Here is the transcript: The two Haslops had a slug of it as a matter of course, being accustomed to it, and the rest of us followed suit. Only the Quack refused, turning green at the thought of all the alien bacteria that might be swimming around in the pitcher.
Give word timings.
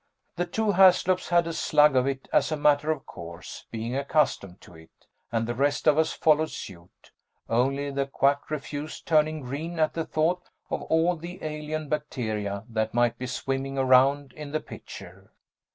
The 0.35 0.47
two 0.47 0.71
Haslops 0.71 1.29
had 1.29 1.45
a 1.45 1.53
slug 1.53 1.95
of 1.95 2.07
it 2.07 2.27
as 2.33 2.51
a 2.51 2.57
matter 2.57 2.89
of 2.89 3.05
course, 3.05 3.67
being 3.69 3.95
accustomed 3.95 4.59
to 4.61 4.73
it, 4.73 4.89
and 5.31 5.45
the 5.45 5.53
rest 5.53 5.85
of 5.87 5.99
us 5.99 6.11
followed 6.11 6.49
suit. 6.49 7.11
Only 7.47 7.91
the 7.91 8.07
Quack 8.07 8.49
refused, 8.49 9.05
turning 9.05 9.41
green 9.41 9.77
at 9.77 9.93
the 9.93 10.03
thought 10.03 10.49
of 10.71 10.81
all 10.81 11.15
the 11.17 11.37
alien 11.43 11.87
bacteria 11.87 12.63
that 12.67 12.95
might 12.95 13.19
be 13.19 13.27
swimming 13.27 13.77
around 13.77 14.33
in 14.33 14.51
the 14.51 14.59
pitcher. 14.59 15.29